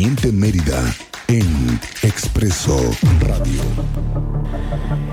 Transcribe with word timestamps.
Teniente 0.00 0.32
Mérida 0.32 0.82
en 1.28 1.78
Expreso 2.02 2.74
Radio. 3.20 3.60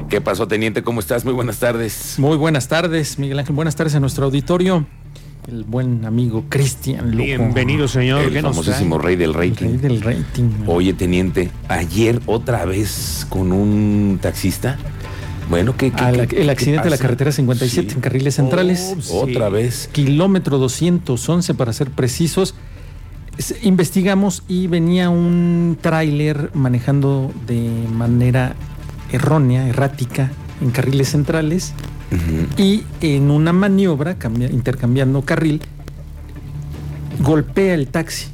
¿Qué 0.07 0.21
pasó, 0.21 0.47
teniente? 0.47 0.81
¿Cómo 0.81 1.01
estás? 1.01 1.25
Muy 1.25 1.33
buenas 1.33 1.57
tardes. 1.59 2.15
Muy 2.17 2.37
buenas 2.37 2.69
tardes, 2.69 3.19
Miguel 3.19 3.37
Ángel. 3.39 3.53
Buenas 3.53 3.75
tardes 3.75 3.95
a 3.95 3.99
nuestro 3.99 4.23
auditorio. 4.27 4.87
El 5.45 5.65
buen 5.65 6.05
amigo 6.05 6.45
Cristian 6.47 7.11
Luco. 7.11 7.21
Bienvenido, 7.25 7.89
señor. 7.89 8.21
El 8.21 8.31
¿Qué 8.31 8.41
nos 8.41 8.55
famosísimo 8.55 8.97
rey 8.97 9.17
del 9.17 9.31
El 9.31 9.35
rey 9.35 9.49
rating. 9.49 9.77
del 9.79 10.01
rating. 10.01 10.49
Oye, 10.67 10.93
teniente, 10.93 11.49
ayer 11.67 12.21
otra 12.25 12.63
vez 12.63 13.27
con 13.27 13.51
un 13.51 14.19
taxista. 14.21 14.77
Bueno, 15.49 15.75
¿qué, 15.75 15.91
qué- 15.91 16.05
el 16.05 16.27
qué 16.29 16.49
accidente 16.49 16.85
de 16.85 16.89
la 16.91 16.97
carretera 16.97 17.33
57 17.33 17.89
Sí. 17.89 17.95
en 17.95 18.01
carriles 18.01 18.35
centrales. 18.35 18.93
Oh, 18.97 19.01
sí. 19.01 19.09
Otra 19.13 19.49
vez. 19.49 19.89
Kilómetro 19.91 20.57
211 20.59 21.53
para 21.55 21.73
ser 21.73 21.91
precisos. 21.91 22.55
Es- 23.37 23.55
Investigamos 23.63 24.43
y 24.47 24.67
venía 24.67 25.09
un 25.09 25.77
tráiler 25.79 26.49
manejando 26.53 27.31
de 27.45 27.69
manera 27.93 28.55
errónea, 29.11 29.67
errática, 29.67 30.31
en 30.61 30.71
carriles 30.71 31.09
centrales 31.09 31.73
y 32.57 32.83
en 33.01 33.29
una 33.31 33.51
maniobra, 33.53 34.17
cambia- 34.17 34.49
intercambiando 34.49 35.21
carril, 35.23 35.61
golpea 37.19 37.73
el 37.73 37.87
taxi. 37.87 38.27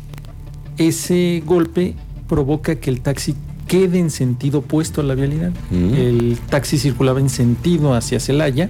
Ese 0.78 1.44
golpe 1.46 1.96
provoca 2.28 2.76
que 2.76 2.90
el 2.90 3.02
taxi 3.02 3.36
quede 3.68 4.00
en 4.00 4.10
sentido 4.10 4.60
opuesto 4.60 5.02
a 5.02 5.04
la 5.04 5.16
vialidad. 5.16 5.52
Mm. 5.72 5.94
El 5.96 6.38
taxi 6.50 6.78
circulaba 6.78 7.20
en 7.20 7.30
sentido 7.30 7.94
hacia 7.94 8.20
Celaya, 8.20 8.70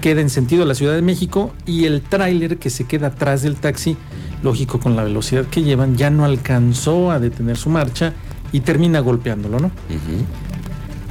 queda 0.00 0.20
en 0.20 0.30
sentido 0.30 0.62
a 0.62 0.66
la 0.66 0.74
Ciudad 0.74 0.94
de 0.94 1.02
México 1.02 1.52
y 1.66 1.84
el 1.84 2.00
tráiler 2.02 2.56
que 2.58 2.70
se 2.70 2.84
queda 2.84 3.08
atrás 3.08 3.42
del 3.42 3.56
taxi, 3.56 3.96
lógico 4.42 4.78
con 4.80 4.96
la 4.96 5.04
velocidad 5.04 5.44
que 5.46 5.62
llevan, 5.62 5.96
ya 5.96 6.10
no 6.10 6.24
alcanzó 6.24 7.10
a 7.10 7.18
detener 7.20 7.56
su 7.56 7.68
marcha 7.70 8.14
y 8.52 8.60
termina 8.60 9.00
golpeándolo, 9.00 9.60
¿no? 9.60 9.66
Ujú. 9.66 10.24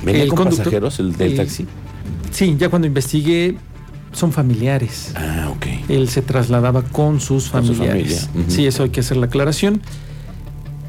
¿Venía 0.05 0.23
El 0.23 0.30
con 0.30 0.38
conductor- 0.38 0.58
pasajeros 0.66 0.99
el 0.99 1.16
del 1.16 1.31
el- 1.31 1.38
taxi? 1.38 1.67
Sí, 2.31 2.55
ya 2.58 2.69
cuando 2.69 2.88
investigué, 2.88 3.58
son 4.11 4.31
familiares. 4.31 5.13
Ah, 5.16 5.49
ok. 5.55 5.66
Él 5.89 6.09
se 6.09 6.21
trasladaba 6.21 6.81
con 6.83 7.19
sus 7.19 7.49
Con 7.49 7.66
su 7.66 7.73
familiares. 7.75 8.21
familia, 8.27 8.41
ujú. 8.45 8.52
Sí, 8.55 8.66
eso 8.66 8.83
hay 8.83 8.89
que 8.89 9.02
hacer 9.02 9.17
la 9.17 9.27
aclaración. 9.27 9.81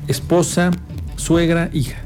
Esposa, 0.09 0.71
suegra, 1.17 1.71
hija. 1.73 1.99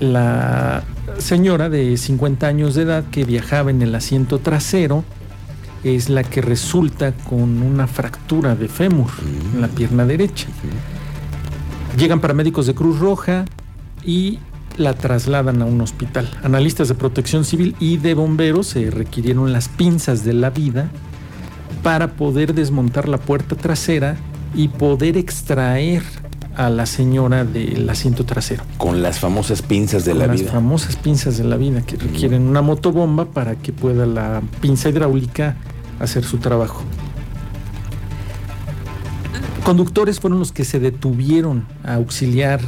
La 0.00 0.84
señora 1.18 1.68
de 1.68 1.96
50 1.96 2.46
años 2.46 2.74
de 2.74 2.82
edad 2.82 3.04
que 3.10 3.24
viajaba 3.24 3.70
en 3.70 3.82
el 3.82 3.94
asiento 3.94 4.38
trasero 4.38 5.04
es 5.94 6.08
la 6.08 6.24
que 6.24 6.40
resulta 6.40 7.12
con 7.12 7.62
una 7.62 7.86
fractura 7.86 8.54
de 8.54 8.68
fémur 8.68 9.10
en 9.54 9.60
la 9.60 9.68
pierna 9.68 10.04
derecha. 10.06 10.46
Llegan 11.96 12.20
paramédicos 12.20 12.66
de 12.66 12.74
Cruz 12.74 12.98
Roja 12.98 13.44
y 14.04 14.38
la 14.76 14.94
trasladan 14.94 15.62
a 15.62 15.64
un 15.64 15.80
hospital. 15.80 16.30
Analistas 16.42 16.88
de 16.88 16.94
protección 16.94 17.44
civil 17.44 17.74
y 17.80 17.96
de 17.96 18.14
bomberos 18.14 18.68
se 18.68 18.90
requirieron 18.90 19.52
las 19.52 19.68
pinzas 19.68 20.24
de 20.24 20.32
la 20.32 20.50
vida 20.50 20.88
para 21.82 22.12
poder 22.12 22.54
desmontar 22.54 23.08
la 23.08 23.18
puerta 23.18 23.56
trasera 23.56 24.16
y 24.54 24.68
poder 24.68 25.16
extraer 25.16 26.02
a 26.56 26.70
la 26.70 26.86
señora 26.86 27.44
del 27.44 27.88
asiento 27.88 28.24
trasero. 28.24 28.64
Con 28.78 29.00
las 29.00 29.20
famosas 29.20 29.62
pinzas 29.62 30.04
de 30.04 30.10
Con 30.10 30.20
la 30.20 30.26
las 30.26 30.40
vida. 30.40 30.52
famosas 30.52 30.96
pinzas 30.96 31.38
de 31.38 31.44
la 31.44 31.56
vida 31.56 31.82
que 31.82 31.96
requieren 31.96 32.42
una 32.42 32.62
motobomba 32.62 33.26
para 33.26 33.54
que 33.54 33.72
pueda 33.72 34.06
la 34.06 34.42
pinza 34.60 34.88
hidráulica 34.88 35.56
hacer 36.00 36.24
su 36.24 36.38
trabajo. 36.38 36.82
Conductores 39.64 40.18
fueron 40.18 40.38
los 40.38 40.50
que 40.52 40.64
se 40.64 40.80
detuvieron 40.80 41.66
a 41.84 41.94
auxiliar 41.94 42.60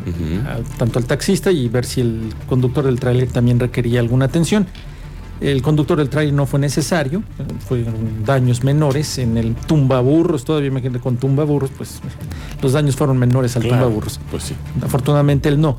a- 0.46 0.58
tanto 0.78 0.98
al 0.98 1.06
taxista 1.06 1.50
y 1.50 1.68
ver 1.68 1.86
si 1.86 2.02
el 2.02 2.34
conductor 2.48 2.84
del 2.84 3.00
tráiler 3.00 3.30
también 3.30 3.58
requería 3.58 4.00
alguna 4.00 4.26
atención. 4.26 4.66
El 5.40 5.62
conductor 5.62 5.96
del 5.96 6.10
tráiler 6.10 6.34
no 6.34 6.44
fue 6.44 6.60
necesario, 6.60 7.22
fueron 7.66 7.94
daños 8.26 8.62
menores 8.62 9.16
en 9.16 9.38
el 9.38 9.54
tumbaburros, 9.54 10.44
todavía 10.44 10.68
imagínate 10.68 11.00
con 11.00 11.16
tumbaburros, 11.16 11.70
pues 11.74 12.00
los 12.60 12.72
daños 12.74 12.96
fueron 12.96 13.16
menores 13.16 13.56
al 13.56 13.62
Claro, 13.62 13.84
tumbaburros. 13.84 14.20
Pues 14.30 14.42
sí. 14.42 14.54
Afortunadamente 14.82 15.48
él 15.48 15.58
no. 15.58 15.78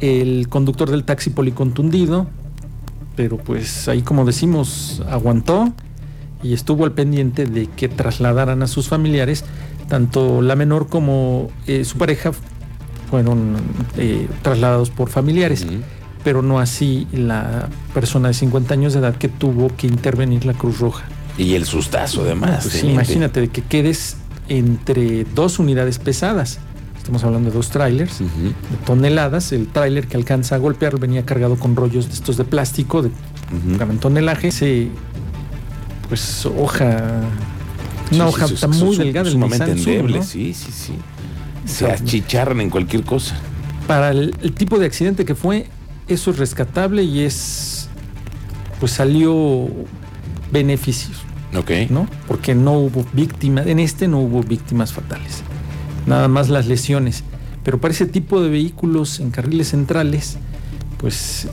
El 0.00 0.48
conductor 0.48 0.90
del 0.90 1.04
taxi 1.04 1.28
policontundido, 1.28 2.26
pero 3.16 3.36
pues 3.36 3.86
ahí 3.88 4.00
como 4.00 4.24
decimos, 4.24 5.02
aguantó 5.10 5.74
y 6.44 6.52
estuvo 6.52 6.84
al 6.84 6.92
pendiente 6.92 7.46
de 7.46 7.66
que 7.66 7.88
trasladaran 7.88 8.62
a 8.62 8.66
sus 8.66 8.88
familiares, 8.88 9.44
tanto 9.88 10.42
la 10.42 10.54
menor 10.54 10.88
como 10.88 11.50
eh, 11.66 11.84
su 11.84 11.96
pareja 11.96 12.32
fueron 13.10 13.56
eh, 13.96 14.28
trasladados 14.42 14.90
por 14.90 15.08
familiares, 15.08 15.66
pero 16.22 16.42
no 16.42 16.60
así 16.60 17.06
la 17.12 17.68
persona 17.94 18.28
de 18.28 18.34
50 18.34 18.74
años 18.74 18.92
de 18.92 19.00
edad 19.00 19.16
que 19.16 19.28
tuvo 19.28 19.68
que 19.74 19.86
intervenir 19.86 20.44
la 20.44 20.52
Cruz 20.52 20.80
Roja. 20.80 21.04
Y 21.38 21.54
el 21.54 21.64
sustazo, 21.64 22.22
además. 22.22 22.64
Pues 22.64 22.74
sí, 22.74 22.88
imagínate 22.88 23.40
de 23.40 23.48
que 23.48 23.62
quedes 23.62 24.18
entre 24.48 25.24
dos 25.24 25.58
unidades 25.58 25.98
pesadas. 25.98 26.58
Estamos 26.96 27.24
hablando 27.24 27.50
de 27.50 27.56
dos 27.56 27.70
trailers 27.70 28.20
de 28.20 28.24
toneladas. 28.86 29.52
El 29.52 29.66
tráiler 29.68 30.06
que 30.06 30.16
alcanza 30.16 30.54
a 30.54 30.58
golpear 30.58 30.98
venía 30.98 31.24
cargado 31.26 31.56
con 31.56 31.76
rollos 31.76 32.08
de 32.08 32.14
estos 32.14 32.36
de 32.36 32.44
plástico 32.44 33.02
de 33.02 33.10
gran 33.76 33.98
tonelaje. 33.98 34.50
Se, 34.50 34.88
pues 36.08 36.46
hoja, 36.46 37.20
una 38.10 38.10
sí, 38.10 38.20
hoja 38.20 38.48
sí, 38.48 38.54
está 38.54 38.72
sí, 38.72 38.84
muy 38.84 38.96
delgada. 38.96 39.26
el 39.26 39.32
Sumamente 39.32 39.78
Sub, 39.78 39.88
endeble, 39.88 40.18
¿no? 40.18 40.24
sí, 40.24 40.54
sí, 40.54 40.70
sí. 40.72 40.92
Se 41.64 41.90
achicharran 41.90 42.60
en 42.60 42.70
cualquier 42.70 43.04
cosa. 43.04 43.36
Para 43.86 44.10
el, 44.10 44.34
el 44.42 44.52
tipo 44.52 44.78
de 44.78 44.86
accidente 44.86 45.24
que 45.24 45.34
fue, 45.34 45.66
eso 46.08 46.30
es 46.30 46.38
rescatable 46.38 47.02
y 47.02 47.20
es, 47.20 47.88
pues 48.80 48.92
salió 48.92 49.68
beneficios. 50.52 51.22
Ok. 51.56 51.70
¿no? 51.90 52.08
Porque 52.26 52.54
no 52.54 52.72
hubo 52.72 53.04
víctimas, 53.12 53.66
en 53.66 53.78
este 53.78 54.08
no 54.08 54.18
hubo 54.18 54.42
víctimas 54.42 54.92
fatales, 54.92 55.42
nada 56.06 56.28
más 56.28 56.48
las 56.48 56.66
lesiones. 56.66 57.22
Pero 57.62 57.80
para 57.80 57.94
ese 57.94 58.06
tipo 58.06 58.42
de 58.42 58.50
vehículos 58.50 59.20
en 59.20 59.30
carriles 59.30 59.68
centrales, 59.68 60.36
pues 60.98 61.48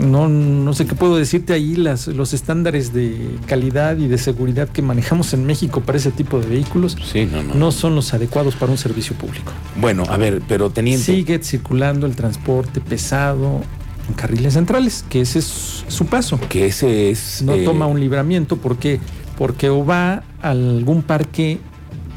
no, 0.00 0.28
no 0.28 0.72
sé 0.74 0.86
qué 0.86 0.94
puedo 0.94 1.16
decirte 1.16 1.52
ahí, 1.52 1.76
las, 1.76 2.06
los 2.08 2.32
estándares 2.32 2.92
de 2.92 3.36
calidad 3.46 3.96
y 3.98 4.06
de 4.08 4.18
seguridad 4.18 4.68
que 4.68 4.82
manejamos 4.82 5.32
en 5.34 5.46
México 5.46 5.80
para 5.80 5.98
ese 5.98 6.10
tipo 6.10 6.38
de 6.40 6.46
vehículos 6.46 6.96
Sí, 7.04 7.26
no, 7.30 7.42
no. 7.42 7.54
no 7.54 7.72
son 7.72 7.94
los 7.94 8.12
adecuados 8.14 8.54
para 8.56 8.72
un 8.72 8.78
servicio 8.78 9.16
público. 9.16 9.52
Bueno, 9.80 10.04
a 10.08 10.16
ver, 10.16 10.42
pero 10.48 10.70
teniente. 10.70 11.04
Sigue 11.04 11.38
circulando 11.42 12.06
el 12.06 12.16
transporte 12.16 12.80
pesado 12.80 13.60
en 14.08 14.14
carriles 14.14 14.54
centrales, 14.54 15.04
que 15.08 15.22
ese 15.22 15.38
es 15.38 15.84
su 15.88 16.06
paso 16.06 16.38
Que 16.48 16.66
ese 16.66 17.10
es. 17.10 17.42
no 17.42 17.54
eh, 17.54 17.64
toma 17.64 17.86
un 17.86 17.98
libramiento 18.00 18.56
porque 18.56 19.00
porque 19.38 19.68
o 19.70 19.84
va 19.84 20.22
a 20.42 20.50
algún 20.50 21.02
parque 21.02 21.58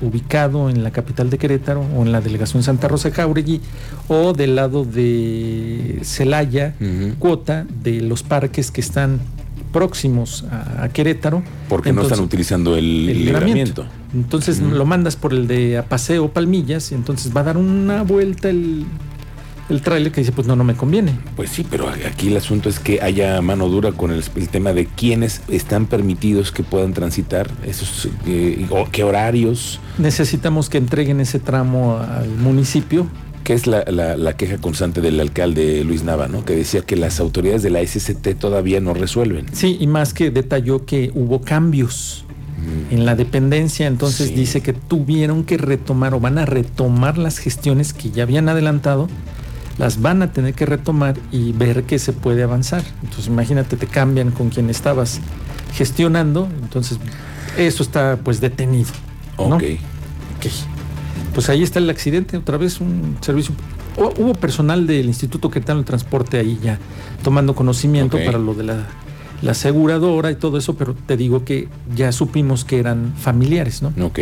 ubicado 0.02 0.69
en 0.69 0.84
la 0.84 0.91
capital 0.91 1.30
de 1.30 1.38
Querétaro 1.38 1.85
o 1.96 2.03
en 2.03 2.12
la 2.12 2.22
delegación 2.22 2.63
Santa 2.63 2.88
Rosa 2.88 3.12
Jauregui 3.12 3.62
o 4.08 4.34
del 4.34 4.56
lado 4.56 4.85
de 4.85 6.00
Celaya, 6.03 6.75
cuota 7.19 7.66
de 7.84 8.02
los 8.02 8.24
parques 8.24 8.72
que 8.72 8.81
están 8.81 9.19
próximos 9.74 10.46
a, 10.50 10.84
a 10.84 10.90
Querétaro. 10.90 11.44
Porque 11.69 11.94
no 11.94 12.02
están 12.02 12.19
utilizando 12.19 12.75
el, 12.75 13.09
el 13.09 13.25
libramiento. 13.25 13.85
Entonces 14.13 14.59
lo 14.59 14.85
mandas 14.85 15.16
por 15.16 15.34
el 15.34 15.47
de 15.47 15.78
a 15.78 15.84
Paseo 15.84 16.29
Palmillas 16.29 16.91
y 16.91 16.96
entonces 16.96 17.35
va 17.35 17.41
a 17.41 17.44
dar 17.44 17.58
una 17.58 18.03
vuelta 18.03 18.50
el, 18.50 18.85
el 19.69 19.81
tráiler 19.81 20.11
que 20.11 20.22
dice, 20.22 20.31
pues 20.31 20.47
no, 20.47 20.55
no 20.55 20.63
me 20.63 20.75
conviene. 20.75 21.11
Pues 21.35 21.50
sí, 21.50 21.66
pero 21.69 21.89
aquí 21.89 22.28
el 22.29 22.38
asunto 22.38 22.69
es 22.69 22.79
que 22.79 23.01
haya 23.01 23.41
mano 23.41 23.67
dura 23.67 23.91
con 23.91 24.11
el, 24.11 24.23
el 24.35 24.50
tema 24.50 24.73
de 24.73 24.85
quiénes 24.85 25.41
están 25.50 25.85
permitidos 25.88 26.51
que 26.51 26.63
puedan 26.63 26.94
transitar, 26.94 27.50
esos, 27.66 28.07
eh, 28.25 28.66
o 28.69 28.88
qué 28.91 29.03
horarios, 29.03 29.79
Necesitamos 29.97 30.69
que 30.69 30.78
entreguen 30.78 31.19
ese 31.22 31.39
tramo 31.39 31.97
al 31.97 32.29
municipio 32.29 33.07
que 33.44 33.53
es 33.53 33.66
la, 33.66 33.83
la- 33.88 34.17
la 34.17 34.35
queja 34.35 34.58
constante 34.58 34.99
del 35.02 35.19
alcalde 35.22 35.84
Luis 35.85 36.03
Nava, 36.03 36.28
¿no? 36.28 36.43
Que 36.43 36.53
decía 36.55 36.81
que 36.81 36.96
las 36.97 37.20
autoridades 37.22 37.63
de 37.63 37.70
la 37.70 37.79
SCT 37.81 38.35
todavía 38.37 38.81
no 38.81 38.93
resuelven. 38.93 39.46
Sí, 39.53 39.78
y 39.79 39.87
más 39.87 40.13
que 40.13 40.31
detalló 40.31 40.85
que 40.85 41.11
hubo 41.16 41.40
cambios 41.41 42.25
en 42.91 43.05
la 43.05 43.16
dependencia, 43.16 43.87
entonces 43.87 44.28
Sí. 44.29 44.34
dice 44.35 44.59
que 44.61 44.73
tuvieron 44.73 45.46
que 45.46 45.58
retomar 45.58 46.13
o 46.13 46.20
van 46.20 46.37
a 46.37 46.46
retomar 46.46 47.17
las 47.17 47.37
gestiones 47.37 47.93
que 47.93 48.09
ya 48.11 48.23
habían 48.23 48.49
adelantado, 48.49 49.08
las 49.78 50.02
van 50.02 50.22
a 50.24 50.32
tener 50.32 50.53
que 50.53 50.66
retomar 50.66 51.16
y 51.32 51.52
ver 51.53 51.84
que 51.84 52.00
se 52.00 52.14
puede 52.14 52.44
avanzar. 52.44 52.84
Entonces 53.03 53.28
imagínate, 53.28 53.78
te 53.78 53.88
cambian 53.88 54.32
con 54.32 54.50
quien 54.50 54.70
estabas 54.70 55.20
gestionando, 55.74 56.47
entonces 56.64 57.00
eso 57.58 57.84
está 57.84 58.18
pues 58.24 58.41
detenido. 58.41 58.90
¿no? 59.38 59.56
Ok. 59.58 59.64
Ok. 60.38 60.46
Pues 61.34 61.50
ahí 61.50 61.62
está 61.64 61.79
el 61.79 61.90
accidente, 61.90 62.38
otra 62.38 62.58
vez 62.58 62.82
un 62.82 63.18
servicio. 63.22 63.53
hu- 63.96 64.14
Hubo 64.18 64.34
personal 64.34 64.88
del 64.88 65.06
Instituto 65.08 65.50
Querétaro 65.52 65.78
del 65.78 65.85
Transporte 65.85 66.40
ahí 66.40 66.59
ya 66.64 66.80
tomando 67.23 67.53
conocimiento 67.56 68.18
para 68.26 68.40
lo 68.40 68.53
de 68.56 68.64
la, 68.64 68.85
la 69.44 69.52
aseguradora 69.52 70.32
y 70.32 70.35
todo 70.35 70.58
eso, 70.58 70.76
pero 70.76 70.96
te 70.96 71.16
digo 71.18 71.44
que 71.46 71.68
ya 71.96 72.12
supimos 72.12 72.66
que 72.66 72.80
eran 72.80 73.14
familiares, 73.20 73.82
¿no? 73.84 73.94
Ok. 74.03 74.20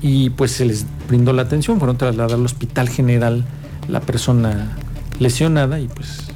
y 0.00 0.30
pues 0.30 0.52
se 0.52 0.64
les 0.64 0.86
brindó 1.08 1.32
la 1.32 1.42
atención, 1.42 1.78
fueron 1.78 1.98
trasladados 1.98 2.34
al 2.38 2.44
Hospital 2.46 2.88
General 2.88 3.44
la 3.88 4.00
persona 4.00 4.76
lesionada 5.18 5.80
y 5.80 5.88
pues 5.88 6.28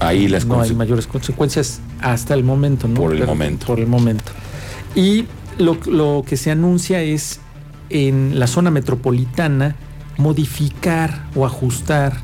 ahí 0.00 0.28
las 0.28 0.46
no 0.46 0.60
hay 0.60 0.74
mayores 0.74 1.06
consecuencias 1.06 1.80
hasta 2.00 2.34
el 2.34 2.44
momento, 2.44 2.88
¿no? 2.88 2.94
Por 2.94 3.14
el 3.14 3.26
momento. 3.26 3.66
Por 3.66 3.80
el 3.80 3.86
momento. 3.86 4.32
Y 4.94 5.26
lo, 5.58 5.78
lo, 5.86 6.24
que 6.26 6.36
se 6.36 6.50
anuncia 6.50 7.02
es 7.02 7.40
en 7.90 8.38
la 8.38 8.46
zona 8.46 8.70
metropolitana 8.70 9.76
modificar 10.16 11.26
o 11.34 11.46
ajustar 11.46 12.18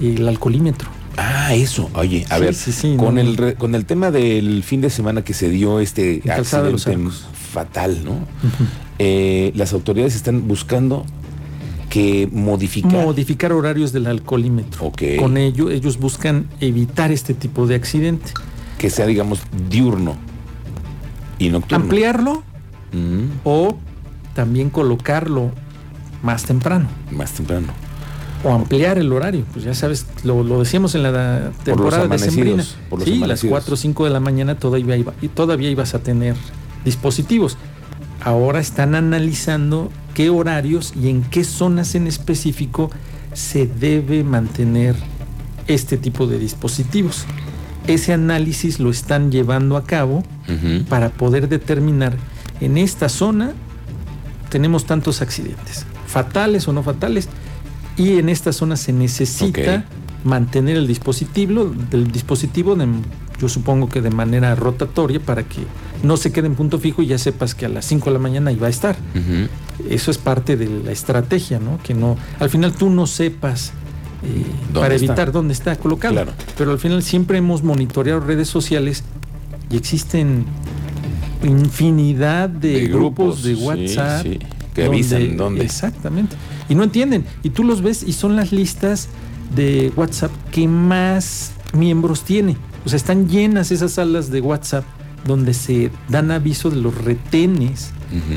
el 0.00 0.26
alcoholímetro. 0.28 0.88
Ah, 1.16 1.54
eso. 1.54 1.90
Oye, 1.94 2.26
a 2.28 2.36
Sí, 2.36 2.40
ver, 2.42 2.54
sí, 2.54 2.72
sí, 2.72 2.96
con 2.96 3.14
no, 3.14 3.20
el 3.20 3.54
con 3.56 3.74
el 3.74 3.84
tema 3.84 4.10
del 4.10 4.62
fin 4.64 4.80
de 4.80 4.90
semana 4.90 5.22
que 5.22 5.32
se 5.32 5.48
dio 5.48 5.78
este 5.78 6.22
accidente 6.28 6.98
fatal, 7.52 8.04
¿no? 8.04 8.18
Eh, 8.98 9.52
las 9.54 9.72
autoridades 9.72 10.16
están 10.16 10.48
buscando 10.48 11.06
que 11.94 12.28
modificar. 12.32 13.04
Modificar 13.04 13.52
horarios 13.52 13.92
del 13.92 14.08
alcoholímetro. 14.08 14.86
Ok. 14.86 15.02
Con 15.20 15.36
ello, 15.36 15.70
ellos 15.70 15.98
buscan 15.98 16.48
evitar 16.58 17.12
este 17.12 17.34
tipo 17.34 17.68
de 17.68 17.76
accidente. 17.76 18.32
que 18.78 18.90
sea, 18.90 19.06
digamos, 19.06 19.40
diurno 19.70 20.16
y 21.38 21.48
nocturno. 21.50 21.84
Ampliarlo 21.84 22.42
Mm, 22.92 23.40
o 23.44 23.76
también 24.34 24.70
colocarlo 24.70 25.50
más 26.22 26.44
temprano. 26.44 26.86
más 27.10 27.32
temprano. 27.32 27.68
O 28.44 28.52
ampliar 28.52 28.98
el 28.98 29.12
horario, 29.12 29.44
pues 29.52 29.64
ya 29.64 29.74
sabes, 29.74 30.06
lo, 30.22 30.44
lo 30.44 30.60
decíamos 30.60 30.94
en 30.94 31.02
la 31.04 31.50
temporada 31.64 32.06
de 32.06 32.18
Sembrina. 32.18 32.62
Sí, 32.62 32.76
las 32.90 33.16
amanecidos. 33.16 33.50
4 33.50 33.74
o 33.74 33.76
5 33.76 34.04
de 34.04 34.10
la 34.10 34.20
mañana 34.20 34.56
todavía, 34.56 34.96
iba, 34.96 35.12
y 35.22 35.28
todavía 35.28 35.70
ibas 35.70 35.94
a 35.94 36.00
tener 36.00 36.36
dispositivos. 36.84 37.56
Ahora 38.20 38.60
están 38.60 38.94
analizando 38.94 39.90
qué 40.14 40.30
horarios 40.30 40.92
y 41.00 41.08
en 41.10 41.22
qué 41.22 41.44
zonas 41.44 41.94
en 41.94 42.06
específico 42.06 42.90
se 43.32 43.66
debe 43.66 44.22
mantener 44.24 44.94
este 45.66 45.96
tipo 45.96 46.26
de 46.26 46.38
dispositivos. 46.38 47.24
Ese 47.86 48.12
análisis 48.12 48.80
lo 48.80 48.90
están 48.90 49.30
llevando 49.30 49.76
a 49.76 49.84
cabo 49.84 50.22
para 50.88 51.10
poder 51.10 51.48
determinar 51.48 52.16
en 52.60 52.78
esta 52.78 53.08
zona 53.08 53.52
tenemos 54.50 54.84
tantos 54.86 55.20
accidentes, 55.20 55.84
fatales 56.06 56.68
o 56.68 56.72
no 56.72 56.82
fatales, 56.82 57.28
y 57.96 58.18
en 58.18 58.28
esta 58.28 58.52
zona 58.52 58.76
se 58.76 58.92
necesita 58.92 59.84
mantener 60.22 60.76
el 60.76 60.86
dispositivo, 60.86 61.64
del 61.90 62.12
dispositivo 62.12 62.76
de- 62.76 62.86
yo 63.40 63.48
supongo 63.48 63.88
que 63.88 64.00
de 64.00 64.10
manera 64.10 64.54
rotatoria 64.54 65.18
para 65.18 65.42
que 65.42 65.62
no 66.04 66.16
se 66.16 66.32
quede 66.32 66.46
en 66.46 66.54
punto 66.54 66.78
fijo 66.78 67.02
y 67.02 67.06
ya 67.06 67.18
sepas 67.18 67.54
que 67.54 67.66
a 67.66 67.68
las 67.68 67.84
5 67.86 68.06
de 68.06 68.12
la 68.12 68.18
mañana 68.18 68.52
iba 68.52 68.66
a 68.66 68.70
estar. 68.70 68.96
Eso 69.88 70.10
es 70.10 70.18
parte 70.18 70.56
de 70.56 70.68
la 70.68 70.92
estrategia, 70.92 71.58
¿no? 71.58 71.78
Que 71.82 71.94
no, 71.94 72.16
al 72.38 72.50
final 72.50 72.72
tú 72.72 72.90
no 72.90 73.06
sepas 73.06 73.72
eh, 74.22 74.44
¿Dónde 74.72 74.80
para 74.80 74.94
está? 74.94 75.06
evitar 75.06 75.32
dónde 75.32 75.52
está 75.52 75.76
colocado. 75.76 76.14
Claro. 76.14 76.32
Pero 76.56 76.70
al 76.72 76.78
final 76.78 77.02
siempre 77.02 77.38
hemos 77.38 77.62
monitoreado 77.62 78.20
redes 78.20 78.48
sociales 78.48 79.04
y 79.70 79.76
existen 79.76 80.44
infinidad 81.42 82.48
de, 82.48 82.88
grupos, 82.88 83.42
de 83.42 83.54
WhatsApp 83.54 84.22
sí, 84.22 84.38
que 84.74 84.84
avisan 84.84 85.36
dónde. 85.36 85.64
Exactamente. 85.64 86.36
Y 86.68 86.74
no 86.74 86.84
entienden. 86.84 87.24
Y 87.42 87.50
tú 87.50 87.64
los 87.64 87.82
ves 87.82 88.02
y 88.02 88.12
son 88.12 88.36
las 88.36 88.52
listas 88.52 89.08
de 89.54 89.92
WhatsApp 89.96 90.32
que 90.50 90.66
más 90.68 91.52
miembros 91.72 92.22
tiene. 92.22 92.56
O 92.84 92.88
sea, 92.88 92.96
están 92.96 93.28
llenas 93.28 93.70
esas 93.70 93.92
salas 93.92 94.30
de 94.30 94.40
WhatsApp 94.40 94.84
donde 95.26 95.54
se 95.54 95.90
dan 96.08 96.30
aviso 96.30 96.70
de 96.70 96.76
los 96.76 96.94
retenes 97.04 97.90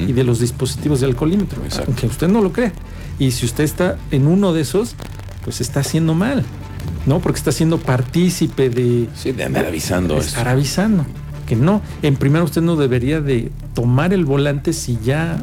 y 0.08 0.12
de 0.14 0.24
los 0.24 0.40
dispositivos 0.40 1.02
de 1.02 1.06
alcoholímetro, 1.06 1.64
Exacto. 1.64 1.86
aunque 1.92 2.08
usted 2.08 2.28
no 2.28 2.42
lo 2.42 2.52
crea. 2.52 2.74
Y 3.20 3.32
si 3.32 3.46
usted 3.46 3.64
está 3.64 3.98
en 4.12 4.26
uno 4.28 4.52
de 4.54 4.62
esos, 4.62 4.96
pues 5.44 5.62
está 5.62 5.82
haciendo 5.82 6.14
mal, 6.16 6.44
¿no? 7.06 7.20
Porque 7.20 7.38
está 7.38 7.52
siendo 7.52 7.78
partícipe 7.80 8.70
de 8.72 9.08
Sí, 9.16 9.34
de 9.34 9.44
andar 9.44 9.66
avisando 9.68 10.16
de 10.16 10.22
esto. 10.22 10.30
estar 10.32 10.48
avisando. 10.48 11.06
Que 11.48 11.56
no, 11.56 11.82
en 12.02 12.16
primero 12.16 12.44
usted 12.46 12.62
no 12.62 12.76
debería 12.76 13.22
de 13.22 13.52
tomar 13.74 14.14
el 14.14 14.26
volante 14.26 14.74
si 14.74 14.98
ya 15.04 15.38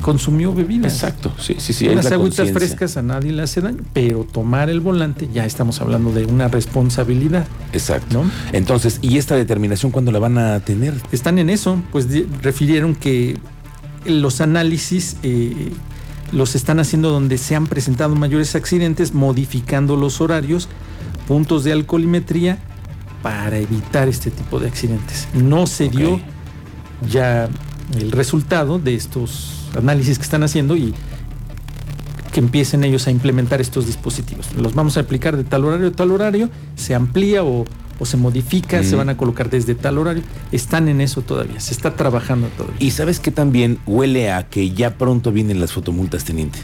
consumió 0.00 0.52
bebidas. 0.54 0.92
Exacto, 0.92 1.32
sí, 1.38 1.56
sí, 1.58 1.72
sí. 1.72 1.88
Unas 1.88 2.06
la 2.06 2.16
agüitas 2.16 2.50
frescas 2.52 2.96
a 2.96 3.02
nadie 3.02 3.32
le 3.32 3.42
hace 3.42 3.60
daño, 3.60 3.82
pero 3.92 4.24
tomar 4.24 4.70
el 4.70 4.80
volante 4.80 5.28
ya 5.32 5.44
estamos 5.44 5.80
hablando 5.80 6.12
de 6.12 6.24
una 6.26 6.48
responsabilidad, 6.48 7.46
Exacto. 7.72 8.22
¿no? 8.22 8.30
Entonces, 8.52 8.98
¿y 9.02 9.18
esta 9.18 9.36
determinación 9.36 9.92
cuándo 9.92 10.12
la 10.12 10.18
van 10.18 10.38
a 10.38 10.60
tener? 10.60 10.94
están 11.12 11.38
en 11.38 11.50
eso, 11.50 11.82
pues 11.92 12.06
refirieron 12.42 12.94
que 12.94 13.38
los 14.04 14.40
análisis 14.40 15.16
eh, 15.22 15.72
los 16.32 16.54
están 16.54 16.80
haciendo 16.80 17.10
donde 17.10 17.38
se 17.38 17.54
han 17.54 17.66
presentado 17.66 18.14
mayores 18.14 18.54
accidentes, 18.54 19.14
modificando 19.14 19.96
los 19.96 20.20
horarios, 20.20 20.68
puntos 21.26 21.64
de 21.64 21.72
alcoholimetría 21.72 22.58
para 23.22 23.58
evitar 23.58 24.08
este 24.08 24.30
tipo 24.30 24.60
de 24.60 24.68
accidentes. 24.68 25.28
No 25.34 25.66
se 25.66 25.88
dio 25.88 26.20
ya 27.10 27.48
el 27.98 28.12
resultado 28.12 28.78
de 28.78 28.94
estos 28.94 29.65
análisis 29.76 30.18
que 30.18 30.24
están 30.24 30.42
haciendo 30.42 30.76
y 30.76 30.94
que 32.32 32.40
empiecen 32.40 32.84
ellos 32.84 33.06
a 33.06 33.10
implementar 33.10 33.60
estos 33.60 33.86
dispositivos. 33.86 34.52
Los 34.54 34.74
vamos 34.74 34.96
a 34.96 35.00
aplicar 35.00 35.36
de 35.36 35.44
tal 35.44 35.64
horario 35.64 35.88
a 35.88 35.92
tal 35.92 36.10
horario, 36.12 36.50
se 36.74 36.94
amplía 36.94 37.42
o, 37.42 37.64
o 37.98 38.04
se 38.04 38.16
modifica, 38.16 38.82
se 38.82 38.94
van 38.94 39.08
a 39.08 39.16
colocar 39.16 39.48
desde 39.48 39.74
tal 39.74 39.98
horario. 39.98 40.22
Están 40.52 40.88
en 40.88 41.00
eso 41.00 41.22
todavía, 41.22 41.60
se 41.60 41.72
está 41.72 41.96
trabajando 41.96 42.48
todavía. 42.48 42.76
Y 42.78 42.90
sabes 42.90 43.20
que 43.20 43.30
también 43.30 43.78
huele 43.86 44.32
a 44.32 44.48
que 44.48 44.70
ya 44.70 44.98
pronto 44.98 45.32
vienen 45.32 45.60
las 45.60 45.72
fotomultas, 45.72 46.24
teniente. 46.24 46.58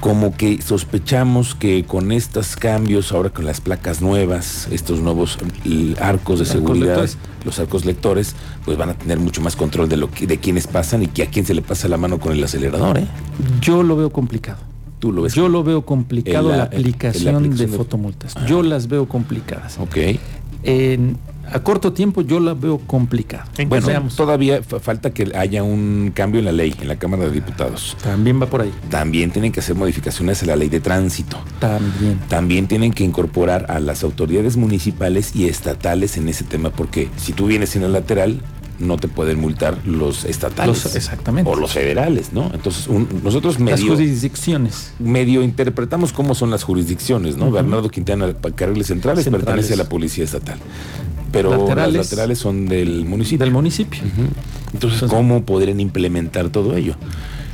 Como 0.00 0.36
que 0.36 0.60
sospechamos 0.62 1.54
que 1.54 1.84
con 1.84 2.12
estos 2.12 2.54
cambios, 2.56 3.12
ahora 3.12 3.30
con 3.30 3.44
las 3.44 3.60
placas 3.60 4.00
nuevas, 4.00 4.68
estos 4.70 5.00
nuevos 5.00 5.38
l- 5.64 5.96
arcos 6.00 6.38
de 6.38 6.44
Arcos 6.44 6.48
seguridad, 6.48 6.86
lectores. 6.86 7.18
los 7.44 7.58
arcos 7.58 7.84
lectores, 7.84 8.34
pues 8.64 8.76
van 8.78 8.90
a 8.90 8.94
tener 8.94 9.18
mucho 9.18 9.40
más 9.40 9.56
control 9.56 9.88
de 9.88 9.96
lo 9.96 10.10
que, 10.10 10.26
de 10.26 10.38
quiénes 10.38 10.66
pasan 10.66 11.02
y 11.02 11.06
que 11.08 11.22
a 11.22 11.26
quién 11.26 11.46
se 11.46 11.54
le 11.54 11.62
pasa 11.62 11.88
la 11.88 11.96
mano 11.96 12.20
con 12.20 12.32
el 12.32 12.44
acelerador, 12.44 12.98
¿eh? 12.98 13.06
Yo 13.60 13.82
lo 13.82 13.96
veo 13.96 14.10
complicado. 14.10 14.58
Tú 14.98 15.12
lo 15.12 15.22
ves. 15.22 15.34
Yo 15.34 15.48
lo 15.48 15.62
veo 15.64 15.84
complicado 15.84 16.48
la- 16.50 16.64
aplicación 16.64 17.34
aplicación 17.36 17.56
de 17.56 17.66
de- 17.66 17.76
fotomultas. 17.76 18.32
Ah. 18.36 18.46
Yo 18.46 18.62
las 18.62 18.88
veo 18.88 19.06
complicadas. 19.08 19.78
Ok. 19.78 19.96
En- 20.62 21.16
a 21.52 21.60
corto 21.60 21.92
tiempo 21.92 22.22
yo 22.22 22.40
la 22.40 22.54
veo 22.54 22.78
complicada. 22.78 23.46
Bueno, 23.68 23.86
todavía 24.16 24.64
fa- 24.64 24.80
falta 24.80 25.10
que 25.14 25.30
haya 25.36 25.62
un 25.62 26.10
cambio 26.12 26.40
en 26.40 26.44
la 26.46 26.50
ley, 26.52 26.74
en 26.80 26.88
la 26.88 26.96
Cámara 26.96 27.24
de 27.26 27.30
Diputados. 27.30 27.96
También 28.02 28.42
va 28.42 28.46
por 28.46 28.62
ahí. 28.62 28.72
También 28.90 29.30
tienen 29.30 29.52
que 29.52 29.60
hacer 29.60 29.76
modificaciones 29.76 30.42
a 30.42 30.46
la 30.46 30.56
ley 30.56 30.68
de 30.68 30.80
tránsito. 30.80 31.38
También. 31.60 32.18
También 32.28 32.66
tienen 32.66 32.92
que 32.92 33.04
incorporar 33.04 33.66
a 33.70 33.78
las 33.78 34.02
autoridades 34.02 34.56
municipales 34.56 35.36
y 35.36 35.46
estatales 35.46 36.16
en 36.16 36.28
ese 36.28 36.42
tema, 36.42 36.70
porque 36.70 37.10
si 37.16 37.32
tú 37.32 37.46
vienes 37.46 37.76
en 37.76 37.84
el 37.84 37.92
lateral, 37.92 38.40
no 38.78 38.96
te 38.96 39.08
pueden 39.08 39.40
multar 39.40 39.78
los 39.86 40.24
estatales. 40.24 40.84
Los- 40.84 40.94
exactamente. 40.96 41.50
O 41.50 41.56
los 41.56 41.72
federales, 41.72 42.32
¿no? 42.32 42.50
Entonces, 42.52 42.86
un- 42.88 43.08
nosotros 43.24 43.54
Las 43.60 43.80
medio, 43.80 43.94
jurisdicciones. 43.94 44.92
medio 44.98 45.42
interpretamos 45.42 46.12
cómo 46.12 46.34
son 46.34 46.50
las 46.50 46.62
jurisdicciones, 46.62 47.36
¿no? 47.36 47.46
Ujú. 47.46 47.54
Bernardo 47.54 47.88
Quintana, 47.88 48.34
Carriles 48.54 48.86
Centrales, 48.88 49.24
Centrales. 49.24 49.46
pertenece 49.46 49.74
a 49.74 49.76
la 49.76 49.88
Policía 49.88 50.24
Estatal. 50.24 50.58
Pero 51.32 51.50
Laterales. 51.50 51.94
las 51.94 52.06
laterales 52.10 52.38
son 52.38 52.66
del 52.68 53.04
municipio. 53.04 53.44
Del 53.44 53.52
municipio. 53.52 54.00
Entonces, 54.02 54.32
Entonces- 55.02 55.10
¿cómo 55.10 55.42
podrían 55.44 55.80
implementar 55.80 56.48
todo 56.50 56.76
ello? 56.76 56.94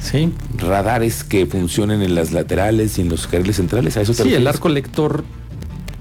Sí. 0.01 0.33
Radares 0.59 1.23
que 1.25 1.47
funcionen 1.47 2.03
en 2.03 2.15
las 2.15 2.33
laterales 2.33 2.99
y 2.99 3.03
en 3.03 3.09
los 3.09 3.27
carriles 3.29 3.57
centrales, 3.57 3.97
a 3.97 4.01
eso 4.01 4.13
te 4.15 4.25
Sí, 4.25 4.35
el 4.35 4.47
arco 4.47 4.69
lector 4.69 5.25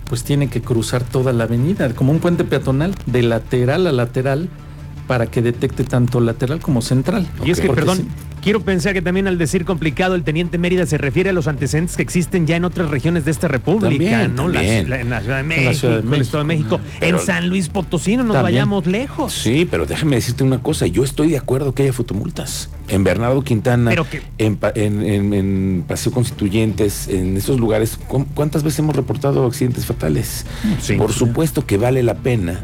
pues 0.09 0.23
tiene 0.25 0.49
que 0.49 0.61
cruzar 0.61 1.03
toda 1.03 1.31
la 1.31 1.45
avenida, 1.45 1.93
como 1.93 2.11
un 2.11 2.19
puente 2.19 2.43
peatonal, 2.43 2.93
de 3.05 3.21
lateral 3.23 3.87
a 3.87 3.91
lateral, 3.93 4.49
para 5.07 5.27
que 5.27 5.41
detecte 5.41 5.83
tanto 5.83 6.19
lateral 6.21 6.59
como 6.59 6.81
central. 6.81 7.27
Y 7.45 7.51
es 7.51 7.59
que, 7.59 7.67
Porque 7.67 7.81
perdón, 7.81 8.07
quiero 8.41 8.61
pensar 8.61 8.93
que 8.93 9.01
también 9.01 9.27
al 9.27 9.37
decir 9.37 9.65
complicado, 9.65 10.15
el 10.15 10.23
teniente 10.23 10.57
Mérida 10.57 10.85
se 10.85 10.97
refiere 10.97 11.31
a 11.31 11.33
los 11.33 11.47
antecedentes 11.47 11.95
que 11.97 12.01
existen 12.03 12.47
ya 12.47 12.55
en 12.55 12.65
otras 12.65 12.89
regiones 12.89 13.25
de 13.25 13.31
esta 13.31 13.47
república, 13.47 13.89
También, 13.89 14.35
¿no? 14.35 14.47
La- 14.47 14.59
también. 14.59 14.89
la- 14.89 15.01
en 15.01 15.09
la 15.09 15.21
Ciudad 15.21 15.35
de 15.35 15.41
En 15.41 15.47
México, 15.47 15.65
la 15.69 15.73
Ciudad 15.75 16.01
de 16.03 16.15
el 16.15 16.21
Estado 16.21 16.43
de 16.43 16.47
México, 16.47 16.79
Pero- 16.99 17.19
en 17.19 17.25
San 17.25 17.49
Luis 17.49 17.69
Potosí, 17.69 18.15
no 18.17 18.23
nos 18.23 18.35
También. 18.35 18.53
vayamos 18.55 18.87
lejos. 18.87 19.33
Sí, 19.33 19.67
pero 19.69 19.85
déjame 19.85 20.15
decirte 20.15 20.43
una 20.43 20.61
cosa, 20.61 20.87
yo 20.87 21.03
estoy 21.03 21.29
de 21.31 21.37
acuerdo 21.37 21.73
que 21.73 21.83
haya 21.83 21.93
fotomultas. 21.93 22.69
En 22.87 23.03
Bernardo 23.03 23.41
Quintana, 23.43 23.93
que- 24.09 24.21
en, 24.37 24.57
en, 24.75 25.01
en- 25.05 25.33
en 25.33 25.83
Paseo 25.87 26.11
Constituyentes, 26.11 27.07
en 27.07 27.37
esos 27.37 27.59
lugares, 27.59 27.97
¿cu- 28.07 28.25
¿cuántas 28.33 28.63
veces 28.63 28.79
hemos 28.79 28.95
reportado 28.95 29.45
accidentes 29.45 29.85
fatales? 29.85 30.45
Sí. 30.81 30.95
Por 30.95 31.13
supuesto 31.13 31.65
que 31.65 31.77
vale 31.77 32.03
la 32.03 32.15
pena 32.15 32.61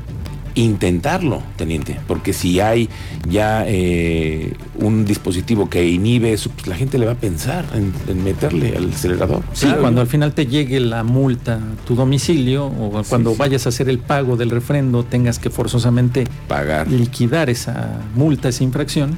intentarlo, 0.58 1.42
teniente, 1.56 2.00
porque 2.08 2.34
si 2.34 2.60
hay 2.60 2.90
ya 3.30 3.64
eh, 3.68 4.54
un 4.80 5.06
dispositivo 5.06 5.70
que 5.70 5.88
inhibe 5.88 6.34
eso, 6.34 6.50
pues 6.50 6.68
la 6.68 6.76
gente 6.76 6.98
le 6.98 7.06
va 7.06 7.14
a 7.14 7.16
pensar 7.16 7.66
en, 7.74 7.94
en 8.08 8.24
meterle 8.24 8.76
al 8.76 8.90
acelerador. 8.92 9.44
Sí, 9.54 9.66
Claro. 9.68 9.82
cuando 9.82 10.02
al 10.02 10.08
final 10.08 10.34
te 10.34 10.46
llegue 10.46 10.80
la 10.80 11.04
multa 11.04 11.56
a 11.56 11.86
tu 11.86 11.96
domicilio 11.96 12.66
o 12.68 13.02
cuando 13.08 13.32
sí. 13.32 13.38
vayas 13.38 13.66
a 13.66 13.70
hacer 13.70 13.90
el 13.90 14.00
pago 14.00 14.36
del 14.38 14.50
refrendo 14.50 15.04
tengas 15.04 15.40
que 15.40 15.50
forzosamente 15.50 16.26
pagar. 16.48 16.88
liquidar 16.90 17.50
esa 17.50 18.00
multa, 18.16 18.50
esa 18.50 18.64
infracción, 18.64 19.18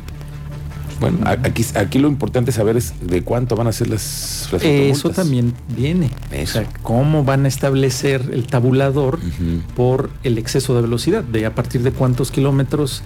Bueno, 1.00 1.20
aquí, 1.24 1.66
aquí 1.76 2.00
lo 2.00 2.08
importante 2.08 2.52
saber 2.52 2.78
es 2.78 2.94
de 3.02 3.24
cuánto 3.24 3.56
van 3.56 3.68
a 3.68 3.72
ser 3.72 3.88
las, 3.88 4.50
las 4.52 4.64
Eso 4.64 5.10
también 5.10 5.54
viene. 5.76 6.12
Eso. 6.32 6.60
O 6.60 6.62
sea, 6.62 6.72
cómo 6.84 7.24
van 7.24 7.46
a 7.46 7.48
establecer 7.48 8.30
el 8.34 8.48
tabulador 8.48 9.20
por 9.76 10.10
el 10.24 10.38
exceso 10.38 10.76
de 10.76 10.82
velocidad, 10.82 11.24
de 11.24 11.46
a 11.46 11.56
partir 11.56 11.84
de 11.84 11.92
cuántos 11.92 12.32
kilómetros 12.32 13.04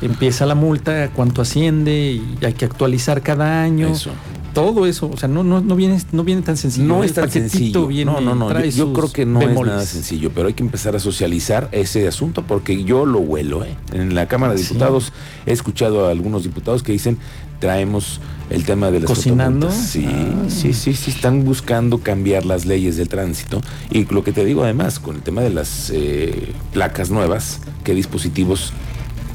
empieza 0.00 0.46
la 0.46 0.54
multa, 0.54 1.10
cuánto 1.14 1.42
asciende 1.42 2.12
y 2.12 2.44
hay 2.44 2.54
que 2.54 2.64
actualizar 2.64 3.22
cada 3.22 3.62
año. 3.62 3.88
Eso. 3.88 4.10
Todo 4.54 4.86
eso, 4.86 5.10
o 5.12 5.16
sea, 5.16 5.28
no, 5.28 5.42
no, 5.44 5.60
no 5.60 5.76
viene, 5.76 6.00
no 6.12 6.24
viene 6.24 6.42
tan 6.42 6.56
sencillo. 6.56 6.86
No 6.86 6.98
El 7.02 7.10
es 7.10 7.14
tan 7.14 7.30
sencillo. 7.30 7.86
viene- 7.88 8.10
no, 8.12 8.20
no, 8.20 8.34
no. 8.34 8.64
Yo, 8.66 8.92
creo 8.92 9.12
que 9.12 9.26
no 9.26 9.42
es 9.42 9.54
nada 9.60 9.84
sencillo, 9.84 10.30
pero 10.34 10.48
hay 10.48 10.54
que 10.54 10.62
empezar 10.62 10.94
a 10.96 11.00
socializar 11.00 11.68
ese 11.72 12.06
asunto 12.08 12.42
porque 12.46 12.84
yo 12.84 13.04
lo 13.04 13.18
huelo. 13.18 13.64
¿eh? 13.64 13.76
En 13.92 14.14
la 14.14 14.26
Cámara 14.28 14.52
de 14.54 14.58
Sí. 14.60 14.64
Diputados 14.68 15.12
he 15.46 15.52
escuchado 15.52 16.06
a 16.06 16.10
algunos 16.10 16.44
diputados 16.44 16.82
que 16.82 16.92
dicen 16.92 17.18
traemos 17.60 18.20
el 18.50 18.64
tema 18.64 18.90
de 18.90 19.00
las 19.00 19.08
¿Cocinando? 19.08 19.68
fotomultas". 19.68 19.90
Sí, 19.90 20.06
Ah. 20.08 20.44
sí, 20.48 20.72
sí, 20.74 20.94
sí, 20.94 21.10
están 21.10 21.44
buscando 21.44 21.98
cambiar 21.98 22.44
las 22.44 22.66
leyes 22.66 22.96
del 22.96 23.08
tránsito. 23.08 23.60
Y 23.90 24.04
lo 24.12 24.22
que 24.22 24.32
te 24.32 24.44
digo 24.44 24.64
además, 24.64 24.98
con 25.00 25.16
el 25.16 25.22
tema 25.22 25.40
de 25.40 25.50
las 25.50 25.90
eh, 25.94 26.52
placas 26.72 27.10
nuevas, 27.10 27.60
qué 27.84 27.94
dispositivos 27.94 28.72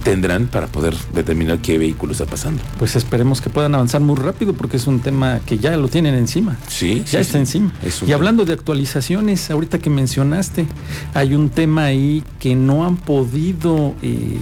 tendrán 0.03 0.47
para 0.47 0.67
poder 0.67 0.95
determinar 1.13 1.59
qué 1.59 1.77
vehículo 1.77 2.13
está 2.13 2.25
pasando. 2.25 2.61
Pues 2.77 2.95
esperemos 2.95 3.41
que 3.41 3.49
puedan 3.49 3.75
avanzar 3.75 4.01
muy 4.01 4.15
rápido 4.15 4.53
porque 4.53 4.77
es 4.77 4.87
un 4.87 4.99
tema 5.01 5.39
que 5.45 5.57
ya 5.57 5.75
lo 5.77 5.87
tienen 5.87 6.15
encima. 6.15 6.57
Sí, 6.67 6.99
Ya 7.05 7.05
sí, 7.05 7.17
está 7.17 7.33
sí. 7.33 7.37
encima. 7.39 7.73
Es 7.83 8.01
Y 8.03 8.13
hablando 8.13 8.45
de 8.45 8.53
actualizaciones, 8.53 9.49
ahorita 9.51 9.79
que 9.79 9.89
mencionaste, 9.89 10.65
hay 11.13 11.35
un 11.35 11.49
tema 11.49 11.85
ahí 11.85 12.23
que 12.39 12.55
no 12.55 12.85
han 12.85 12.97
podido, 12.97 13.93
eh, 14.01 14.37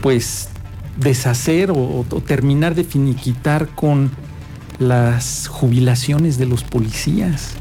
pues, 0.00 0.48
deshacer 0.96 1.70
o, 1.70 2.04
o 2.08 2.20
terminar 2.26 2.74
de 2.74 2.84
finiquitar 2.84 3.68
con 3.68 4.10
las 4.78 5.48
jubilaciones 5.48 6.38
de 6.38 6.46
los 6.46 6.62
policías. 6.64 7.54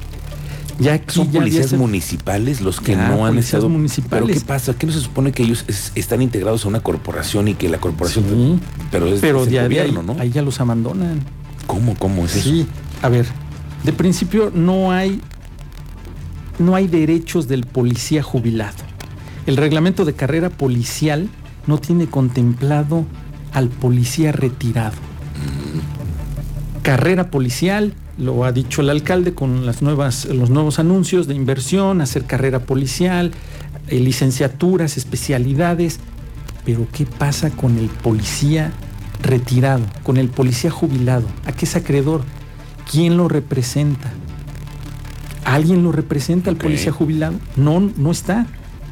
Ya 0.80 0.94
aquí 0.94 1.16
Son 1.16 1.32
ya 1.32 1.40
policías 1.40 1.74
municipales 1.74 2.62
los 2.62 2.80
que 2.80 2.92
Ya, 2.92 3.08
no 3.10 3.26
han 3.26 3.32
policías 3.34 3.46
estado. 3.56 3.70
municipales. 3.70 4.26
Pero 4.28 4.40
¿qué 4.40 4.46
pasa? 4.46 4.74
¿Qué 4.78 4.86
no 4.86 4.94
se 4.94 5.00
supone 5.02 5.32
que 5.32 5.44
ellos 5.44 5.66
es- 5.68 5.92
están 5.96 6.22
integrados 6.22 6.66
a 6.66 6.68
una 6.68 6.82
corporación 6.82 7.48
y 7.48 7.56
que 7.56 7.68
la 7.68 7.80
corporación. 7.80 8.26
Sí, 8.26 8.60
Pero 8.92 9.08
es, 9.08 9.20
pero 9.20 9.42
es 9.42 9.48
el 9.48 9.54
de 9.54 9.60
ahí, 9.60 9.66
gobierno, 9.66 10.04
¿no? 10.04 10.20
ahí 10.20 10.30
ya 10.30 10.42
los 10.44 10.60
abandonan. 10.62 11.22
¿Cómo, 11.66 11.96
cómo 11.96 12.26
es 12.26 12.36
eso? 12.36 12.50
Sí, 12.50 12.68
a 13.02 13.10
ver, 13.10 13.26
de 13.84 13.92
principio 13.94 14.52
no 14.54 14.92
hay 14.92 15.20
no 16.60 16.76
hay 16.76 16.88
derechos 16.88 17.48
del 17.48 17.66
policía 17.66 18.22
jubilado. 18.24 18.76
El 19.46 19.58
reglamento 19.58 20.06
de 20.06 20.14
carrera 20.14 20.50
policial 20.50 21.30
no 21.68 21.78
tiene 21.78 22.08
contemplado 22.08 23.06
al 23.54 23.70
policía 23.70 24.32
retirado. 24.32 24.96
Carrera 26.84 27.30
policial, 27.30 27.94
lo 28.18 28.46
ha 28.46 28.52
dicho 28.52 28.82
el 28.82 28.90
alcalde 28.90 29.34
con 29.34 29.66
las 29.66 29.82
nuevas, 29.82 30.26
los 30.26 30.50
nuevos 30.50 30.80
anuncios 30.80 31.28
de 31.28 31.36
inversión, 31.36 32.02
hacer 32.02 32.26
carrera 32.26 32.60
policial, 32.60 33.32
eh, 33.88 34.00
licenciaturas, 34.00 34.98
especialidades. 34.98 36.00
Pero 36.66 36.88
¿qué 36.92 37.06
pasa 37.06 37.50
con 37.52 37.78
el 37.78 37.88
policía 37.88 38.72
retirado, 39.22 39.86
con 40.04 40.18
el 40.18 40.30
policía 40.30 40.72
jubilado? 40.72 41.28
¿A 41.46 41.52
qué 41.52 41.66
es 41.66 41.76
acreedor? 41.76 42.24
¿Quién 42.90 43.18
lo 43.18 43.28
representa? 43.28 44.12
¿Alguien 45.46 45.84
lo 45.84 45.92
representa 45.92 46.50
al 46.50 46.58
policía 46.58 46.92
jubilado? 46.92 47.36
No, 47.56 47.80
no 47.80 48.12
está. 48.12 48.48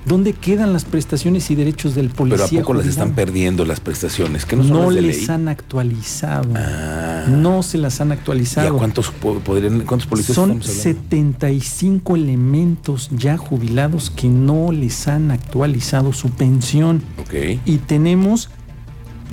¿Dónde 0.06 0.34
quedan 0.34 0.72
las 0.72 0.86
prestaciones 0.86 1.50
y 1.50 1.56
derechos 1.56 1.96
del 1.96 2.10
policía 2.10 2.48
Pero 2.50 2.60
¿a 2.60 2.62
poco 2.62 2.74
las 2.76 2.86
están 2.86 3.14
perdiendo 3.14 3.66
las 3.66 3.80
prestaciones? 3.80 4.46
¿Que 4.46 4.56
no 4.56 4.64
son 4.64 4.72
No 4.74 4.84
las 4.86 4.96
de 4.96 5.02
les 5.02 5.18
ley? 5.18 5.28
han 5.30 5.48
actualizado. 5.48 6.50
Ah. 6.56 7.26
No 7.28 7.64
se 7.64 7.80
las 7.80 8.00
han 8.02 8.10
¿Y 8.10 8.12
a 8.12 8.14
actualizado. 8.14 8.78
cuántos, 8.78 9.10
po- 9.10 9.40
podrían, 9.40 9.82
cuántos 9.82 10.08
policías 10.08 10.36
Son 10.36 10.52
estamos 10.52 10.68
hablando? 10.70 11.02
75 11.10 12.16
elementos 12.16 13.10
ya 13.18 13.36
jubilados 13.38 14.12
que 14.12 14.28
no 14.28 14.72
les 14.72 15.08
han 15.08 15.32
actualizado 15.32 16.14
su 16.14 16.30
pensión. 16.30 17.02
Ok. 17.20 17.60
Y 17.66 17.78
tenemos 17.78 18.50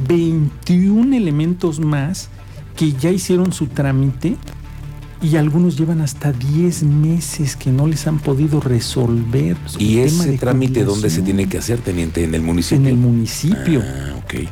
21 0.09 1.15
elementos 1.17 1.81
más 1.81 2.29
que 2.77 2.93
ya 2.93 3.11
hicieron 3.11 3.53
su 3.53 3.67
trámite 3.67 4.37
y 5.23 5.37
algunos 5.37 5.79
llevan 5.79 6.01
hasta 6.01 6.33
10 6.33 6.83
meses 6.83 7.55
que 7.55 7.71
no 7.71 7.87
les 7.87 8.07
han 8.09 8.19
podido 8.19 8.61
resolver. 8.61 9.57
su 9.67 9.79
¿Y 9.79 9.95
tema 9.95 10.05
ese 10.05 10.31
de 10.33 10.39
trámite 10.39 10.85
dónde 10.85 11.11
se 11.11 11.23
tiene 11.23 11.49
que 11.49 11.59
hacer, 11.59 11.79
teniente? 11.79 12.25
¿En 12.25 12.35
el 12.35 12.43
municipio? 12.43 12.77
En 12.81 12.87
el 12.87 12.97
municipio. 12.97 13.83
Ah, 13.85 14.17
ok. 14.19 14.49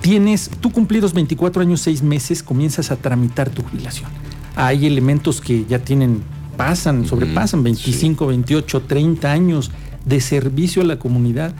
Tienes, 0.00 0.50
tú 0.60 0.72
cumplidos 0.72 1.12
24 1.12 1.62
años, 1.62 1.82
6 1.82 2.02
meses, 2.02 2.42
comienzas 2.42 2.90
a 2.90 2.96
tramitar 2.96 3.50
tu 3.50 3.62
jubilación. 3.62 4.10
Hay 4.56 4.86
elementos 4.86 5.40
que 5.42 5.66
ya 5.66 5.78
tienen, 5.78 6.22
pasan, 6.56 7.06
sobrepasan 7.06 7.62
25, 7.62 8.26
28, 8.26 8.82
30 8.82 9.30
años 9.30 9.70
de 10.06 10.20
servicio 10.20 10.82
a 10.82 10.86
la 10.86 10.98
comunidad. 10.98 11.54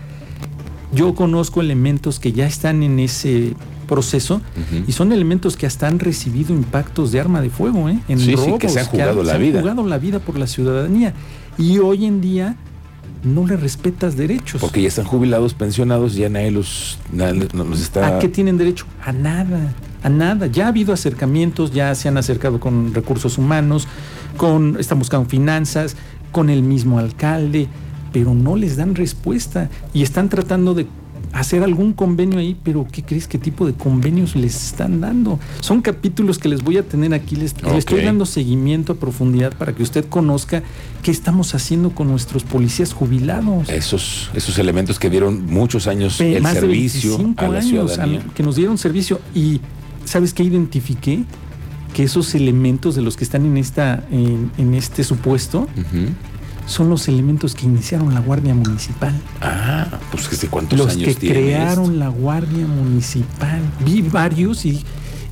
Yo 0.94 1.14
conozco 1.14 1.60
elementos 1.60 2.18
que 2.18 2.32
ya 2.32 2.46
están 2.46 2.82
en 2.82 2.98
ese 2.98 3.54
proceso 3.92 4.40
y 4.86 4.92
son 4.92 5.12
elementos 5.12 5.56
que 5.56 5.66
hasta 5.66 5.86
han 5.86 5.98
recibido 5.98 6.54
impactos 6.54 7.12
de 7.12 7.20
arma 7.20 7.42
de 7.42 7.50
fuego, 7.50 7.90
¿eh? 7.90 7.98
En 8.08 8.18
Sí, 8.18 8.34
sí, 8.36 8.54
que 8.58 8.70
se 8.70 8.80
han 8.80 8.86
jugado 8.86 9.22
la 9.22 9.36
vida. 9.36 9.60
jugado 9.60 9.86
la 9.86 9.98
vida 9.98 10.18
por 10.18 10.38
la 10.38 10.46
ciudadanía. 10.46 11.12
Y 11.58 11.78
hoy 11.78 12.06
en 12.06 12.22
día 12.22 12.56
no 13.22 13.46
le 13.46 13.58
respetas 13.58 14.16
derechos. 14.16 14.62
Porque 14.62 14.80
ya 14.80 14.88
están 14.88 15.04
jubilados, 15.04 15.52
pensionados, 15.52 16.14
ya 16.14 16.30
nadie 16.30 16.50
los, 16.50 16.98
nadie 17.12 17.48
los 17.52 17.80
está... 17.82 18.16
¿A 18.16 18.18
qué 18.18 18.28
tienen 18.28 18.56
derecho? 18.56 18.86
A 19.04 19.12
nada, 19.12 19.74
a 20.02 20.08
nada. 20.08 20.46
Ya 20.46 20.64
ha 20.64 20.68
habido 20.68 20.94
acercamientos, 20.94 21.72
ya 21.72 21.94
se 21.94 22.08
han 22.08 22.16
acercado 22.16 22.58
con 22.60 22.94
recursos 22.94 23.36
humanos, 23.36 23.86
con 24.38 24.78
están 24.80 24.98
buscando 24.98 25.28
finanzas, 25.28 25.96
con 26.32 26.48
el 26.48 26.62
mismo 26.62 26.98
alcalde, 26.98 27.68
pero 28.10 28.32
no 28.32 28.56
les 28.56 28.76
dan 28.76 28.94
respuesta 28.94 29.68
y 29.92 30.02
están 30.02 30.30
tratando 30.30 30.72
de 30.72 30.86
hacer 31.32 31.62
algún 31.62 31.92
convenio 31.94 32.38
ahí, 32.38 32.56
pero 32.62 32.86
¿qué 32.90 33.02
crees 33.02 33.26
qué 33.26 33.38
tipo 33.38 33.66
de 33.66 33.72
convenios 33.72 34.36
les 34.36 34.54
están 34.66 35.00
dando? 35.00 35.38
Son 35.60 35.80
capítulos 35.80 36.38
que 36.38 36.48
les 36.48 36.62
voy 36.62 36.76
a 36.78 36.82
tener 36.82 37.14
aquí, 37.14 37.36
les, 37.36 37.54
les 37.62 37.72
estoy 37.78 38.02
dando 38.04 38.26
seguimiento 38.26 38.92
a 38.92 38.96
profundidad 38.96 39.52
para 39.56 39.72
que 39.74 39.82
usted 39.82 40.04
conozca 40.08 40.62
qué 41.02 41.10
estamos 41.10 41.54
haciendo 41.54 41.90
con 41.94 42.08
nuestros 42.08 42.42
policías 42.44 42.92
jubilados. 42.92 43.68
Esos, 43.70 44.30
esos 44.34 44.58
elementos 44.58 44.98
que 44.98 45.08
dieron 45.10 45.46
muchos 45.46 45.86
años 45.86 46.18
Pe- 46.18 46.36
el 46.36 46.46
servicio 46.46 47.12
25 47.18 47.44
a 47.44 47.48
la 47.48 47.58
años 47.58 47.68
ciudadanía. 47.68 48.20
a- 48.28 48.34
que 48.34 48.42
nos 48.42 48.56
dieron 48.56 48.76
servicio 48.78 49.20
y 49.34 49.60
sabes 50.04 50.34
qué 50.34 50.42
identifiqué 50.44 51.24
que 51.94 52.02
esos 52.04 52.34
elementos 52.34 52.94
de 52.94 53.02
los 53.02 53.16
que 53.16 53.24
están 53.24 53.44
en 53.46 53.56
esta 53.56 54.04
en, 54.10 54.50
en 54.58 54.74
este 54.74 55.04
supuesto. 55.04 55.68
Son 56.66 56.88
los 56.88 57.08
elementos 57.08 57.54
que 57.54 57.66
iniciaron 57.66 58.14
la 58.14 58.20
guardia 58.20 58.54
municipal 58.54 59.12
Ah, 59.40 59.86
pues 60.10 60.28
que 60.28 60.36
sé 60.36 60.48
cuántos 60.48 60.78
los 60.78 60.92
años 60.92 61.08
que 61.08 61.14
tiene 61.14 61.34
crearon 61.40 61.84
esto? 61.86 61.96
la 61.96 62.08
guardia 62.08 62.66
municipal 62.66 63.60
vi 63.84 64.02
varios 64.02 64.64
y 64.64 64.82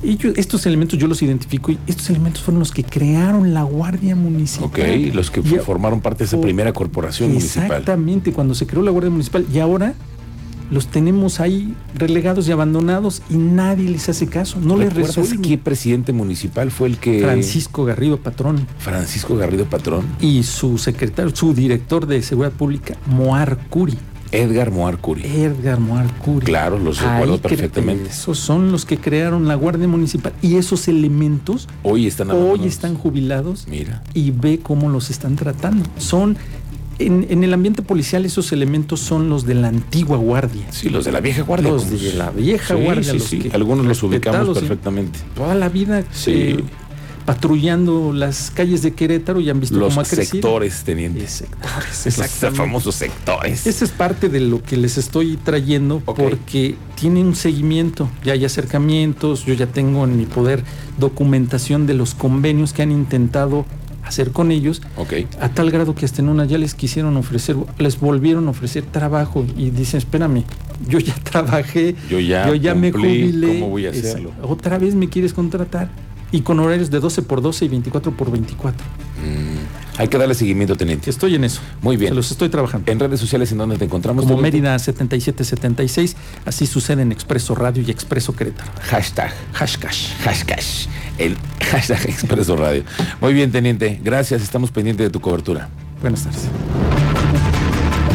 ellos, 0.03 0.33
estos 0.35 0.65
elementos 0.65 0.97
yo 0.97 1.07
los 1.07 1.21
identifico 1.21 1.71
y 1.71 1.77
estos 1.85 2.09
elementos 2.09 2.41
fueron 2.41 2.59
los 2.59 2.71
que 2.71 2.83
crearon 2.83 3.53
la 3.53 3.61
guardia 3.63 4.15
municipal 4.15 4.65
Ok, 4.65 4.79
los 5.13 5.29
que 5.29 5.41
Y- 5.41 5.59
formaron 5.59 6.01
parte 6.01 6.19
de 6.19 6.25
esa 6.25 6.41
primera 6.41 6.73
corporación 6.73 7.29
municipal. 7.29 7.65
Exactamente, 7.65 8.33
cuando 8.33 8.55
se 8.55 8.65
creó 8.65 8.81
la 8.81 8.89
Guardia 8.89 9.11
Municipal. 9.11 9.45
Y 9.53 9.59
ahora 9.59 9.93
los 10.71 10.87
tenemos 10.87 11.39
ahí 11.39 11.75
relegados 11.95 12.47
y 12.47 12.51
abandonados 12.51 13.21
y 13.29 13.35
nadie 13.35 13.89
les 13.89 14.09
hace 14.09 14.25
caso. 14.27 14.57
No 14.59 14.77
les 14.77 14.87
¿Recuerdas 14.93 15.17
resuelven. 15.17 15.41
qué 15.43 15.57
presidente 15.57 16.13
municipal 16.13 16.71
fue 16.71 16.87
el 16.87 16.97
que... 16.97 17.21
Francisco 17.21 17.85
Garrido 17.85 18.17
Patrón 18.17 18.65
Francisco 18.79 19.35
Garrido 19.35 19.65
Patrón. 19.65 20.05
y 20.19 20.43
su 20.43 20.77
secretario, 20.77 21.35
su 21.35 21.53
director 21.53 22.07
de 22.07 22.21
Seguridad 22.23 22.53
Pública, 22.53 22.95
Moar 23.05 23.57
Curi. 23.69 23.97
Edgar 24.33 24.71
Moar 24.71 24.97
Curi. 24.97 25.23
Edgar 25.25 25.81
Moar 25.81 26.07
Curi. 26.19 26.45
Claro, 26.45 26.79
los 26.79 27.01
recuerdo 27.01 27.37
perfectamente. 27.41 28.09
Esos 28.09 28.39
son 28.39 28.71
los 28.71 28.85
que 28.85 28.97
crearon 28.97 29.45
la 29.49 29.55
Guardia 29.55 29.89
Municipal. 29.89 30.31
Y 30.41 30.55
esos 30.55 30.87
elementos 30.87 31.67
Hoy 31.83 32.07
están 32.07 32.31
hoy 32.31 32.65
están 32.65 32.95
jubilados 32.95 33.67
Mira. 33.69 34.01
y 34.13 34.31
ve 34.31 34.61
cómo 34.63 34.87
los 34.87 35.09
están 35.09 35.35
tratando. 35.35 35.83
Son, 35.97 36.37
en, 37.05 37.27
en 37.29 37.43
el 37.43 37.53
ambiente 37.53 37.81
policial, 37.81 38.25
esos 38.25 38.51
elementos 38.51 38.99
son 38.99 39.29
los 39.29 39.45
de 39.45 39.53
la 39.55 39.67
antigua 39.69 40.17
guardia. 40.17 40.65
Sí, 40.71 40.89
los 40.89 41.05
de 41.05 41.11
la 41.11 41.19
vieja 41.21 41.41
guardia. 41.43 41.69
Los 41.71 41.89
de 41.89 42.13
la 42.13 42.29
vieja 42.31 42.75
Sí, 42.75 42.81
guardia, 42.83 43.11
sí, 43.11 43.17
los 43.19 43.27
sí. 43.27 43.39
que 43.39 43.51
Algunos 43.51 43.85
los 43.85 44.01
ubicamos 44.03 44.57
perfectamente. 44.57 45.19
Toda 45.35 45.55
la 45.55 45.69
vida 45.69 46.03
eh, 46.27 46.63
patrullando 47.25 48.13
las 48.13 48.49
calles 48.51 48.81
de 48.81 48.93
Querétaro 48.93 49.39
y 49.39 49.49
han 49.49 49.59
visto 49.59 49.77
Los 49.77 49.89
cómo 49.89 50.01
ha 50.01 50.03
crecido. 50.03 50.25
sectores, 50.41 50.83
teniente. 50.83 51.27
Sectores, 51.27 52.17
Los 52.41 52.55
famosos 52.57 52.95
sectores. 52.95 53.67
Esa 53.67 53.85
es 53.85 53.91
parte 53.91 54.27
de 54.29 54.39
lo 54.39 54.61
que 54.63 54.75
les 54.77 54.97
estoy 54.97 55.37
trayendo 55.37 55.99
porque 55.99 56.75
tiene 56.95 57.21
un 57.21 57.35
seguimiento, 57.35 58.09
ya 58.23 58.33
hay 58.33 58.43
acercamientos, 58.45 59.45
yo 59.45 59.53
ya 59.53 59.67
tengo 59.67 60.03
en 60.03 60.17
mi 60.17 60.25
poder 60.25 60.63
documentación 60.97 61.85
de 61.87 61.93
los 61.93 62.15
convenios 62.15 62.73
que 62.73 62.81
han 62.81 62.91
intentado 62.91 63.65
hacer 64.11 64.31
con 64.31 64.51
ellos, 64.51 64.81
a 65.39 65.49
tal 65.49 65.71
grado 65.71 65.95
que 65.95 66.05
hasta 66.05 66.21
en 66.21 66.29
una 66.29 66.45
ya 66.45 66.57
les 66.57 66.75
quisieron 66.75 67.15
ofrecer, 67.17 67.55
les 67.77 67.99
volvieron 67.99 68.47
a 68.47 68.51
ofrecer 68.51 68.83
trabajo 68.83 69.45
y 69.57 69.69
dicen, 69.71 69.99
espérame, 69.99 70.43
yo 70.87 70.99
ya 70.99 71.15
trabajé, 71.23 71.95
Yo 72.09 72.19
ya 72.19 72.75
me 72.75 72.91
cumplí, 72.91 73.21
jubilé. 73.21 73.59
¿cómo 73.59 73.69
voy 73.69 73.87
a 73.87 73.91
hacerlo? 73.91 74.31
Otra 74.43 74.77
vez 74.77 74.95
me 74.95 75.07
quieres 75.09 75.33
contratar 75.33 75.89
y 76.31 76.41
con 76.41 76.59
horarios 76.59 76.91
de 76.91 76.99
12 76.99 77.21
por 77.23 77.41
12 77.41 77.65
y 77.65 77.67
24 77.69 78.11
por 78.11 78.31
24. 78.31 78.85
Mm, 78.85 79.50
hay 79.97 80.07
que 80.07 80.17
darle 80.17 80.35
seguimiento, 80.35 80.75
teniente. 80.75 81.09
Estoy 81.09 81.35
en 81.35 81.43
eso. 81.43 81.61
Muy 81.81 81.97
bien. 81.97 82.11
Se 82.11 82.15
los 82.15 82.31
estoy 82.31 82.49
trabajando. 82.49 82.91
En 82.91 82.99
redes 82.99 83.19
sociales, 83.19 83.51
¿en 83.51 83.57
dónde 83.57 83.77
te 83.77 83.85
encontramos? 83.85 84.25
Como? 84.25 84.37
Mérida 84.41 84.77
7776, 84.77 86.15
así 86.45 86.65
sucede 86.65 87.01
en 87.01 87.11
Expreso 87.11 87.55
Radio 87.55 87.83
y 87.85 87.91
Expreso 87.91 88.35
Querétaro. 88.35 88.71
Hashtag. 88.81 89.33
Hashtag. 89.53 89.93
Hashtag. 90.23 90.59
El 91.17 91.37
hashtag 91.71 92.09
Expreso 92.09 92.55
Radio. 92.55 92.83
Muy 93.19 93.33
bien, 93.33 93.51
teniente. 93.51 93.99
Gracias. 94.03 94.41
Estamos 94.41 94.71
pendientes 94.71 95.05
de 95.05 95.09
tu 95.09 95.19
cobertura. 95.19 95.69
Buenas 96.01 96.23
tardes. 96.23 97.00